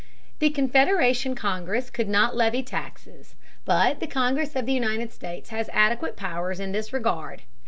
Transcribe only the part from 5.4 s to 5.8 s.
has